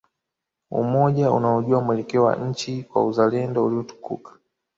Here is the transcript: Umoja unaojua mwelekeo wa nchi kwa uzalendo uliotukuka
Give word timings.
Umoja 0.71 1.31
unaojua 1.31 1.81
mwelekeo 1.81 2.23
wa 2.23 2.35
nchi 2.35 2.83
kwa 2.83 3.05
uzalendo 3.05 3.65
uliotukuka 3.65 4.31